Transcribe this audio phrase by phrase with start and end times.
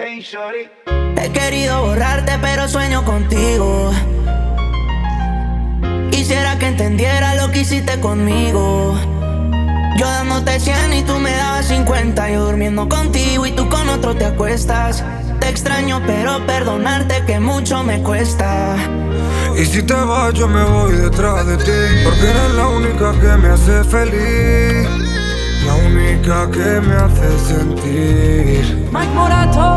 [0.00, 3.90] He querido borrarte, pero sueño contigo.
[6.12, 8.96] Quisiera que entendiera lo que hiciste conmigo.
[9.98, 12.30] Yo dándote 100 y tú me dabas 50.
[12.30, 15.04] Yo durmiendo contigo y tú con otro te acuestas.
[15.40, 18.76] Te extraño, pero perdonarte que mucho me cuesta.
[19.56, 22.04] Y si te vas, yo me voy detrás de ti.
[22.04, 24.88] Porque eres la única que me hace feliz.
[25.66, 28.88] La única que me hace sentir.
[28.92, 29.67] Mike Morato.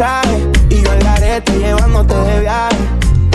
[0.00, 2.74] Y yo el garete llevándote de viaje.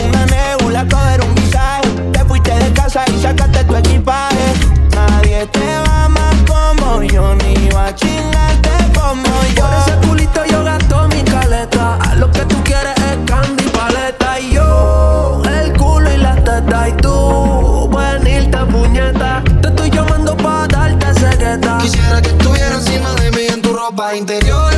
[0.04, 1.88] Una nebula, coger un visaje.
[2.12, 4.54] Te fuiste de casa y sacaste tu equipaje.
[4.90, 9.64] Nadie te va más como yo, ni va a chingarte como yo.
[9.64, 11.98] Por ese culito yo gasto mi caleta.
[11.98, 14.40] A lo que tú quieres es candy paleta.
[14.40, 16.90] Y yo, el culo y la teta.
[16.90, 19.44] Y tú, venirte puñeta.
[19.62, 21.78] Te estoy llamando pa' darte cegueta.
[21.80, 24.75] Quisiera que estuviera encima de mí en tu ropa interior.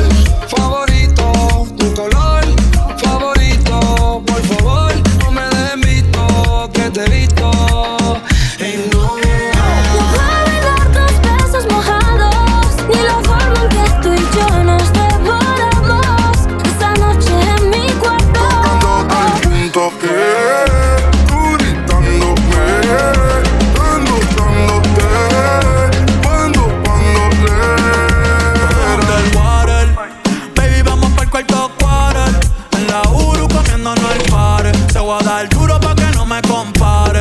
[35.08, 37.20] Voy a dar duro pa' que no me compare.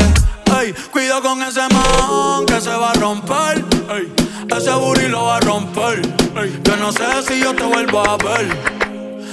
[0.60, 3.64] Ey, cuido con ese man que se va a romper.
[3.96, 4.14] Ey,
[4.58, 6.02] ese booty lo va a romper.
[6.36, 8.46] Ey, yo no sé si yo te vuelvo a ver.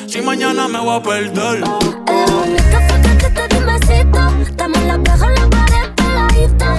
[0.06, 1.56] Si mañana me voy a perder.
[1.56, 6.73] El bonito fue que te di un besito Estamos la peja en la pared pegadita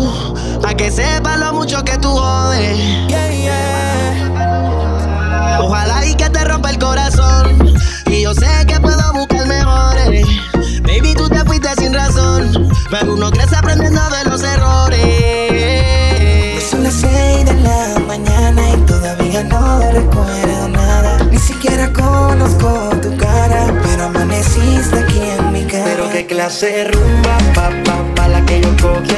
[0.00, 0.66] como tú.
[0.66, 2.78] A que sepa lo mucho que tú jodes.
[3.08, 4.78] Yeah, yeah.
[5.60, 7.74] Ojalá y que te rompa el corazón.
[8.06, 10.26] Y yo sé que puedo buscar mejores.
[10.82, 12.70] Baby, tú te fuiste sin razón.
[12.90, 15.00] Pero uno crece aprendiendo de los errores.
[16.70, 21.18] Son las seis de la mañana y todavía no recuerdo nada.
[21.30, 25.84] Ni siquiera conozco tu cara, pero amaneciste aquí en mi cara.
[25.84, 29.09] Pero qué clase de rumba, pa, pa, pa, la que yo cogí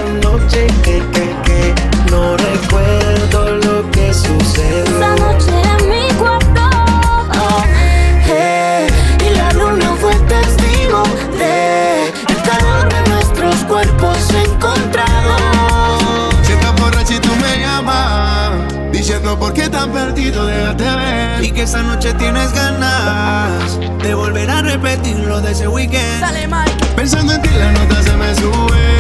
[20.30, 21.44] déjate ver.
[21.44, 26.20] Y que esa noche tienes ganas De volver a repetir lo de ese weekend.
[26.20, 26.86] Dale, Mike.
[26.96, 28.91] Pensando en ti la nota se me sube